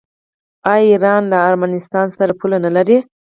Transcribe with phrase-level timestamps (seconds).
[0.71, 2.97] آیا ایران له ارمنستان سره پوله نلري؟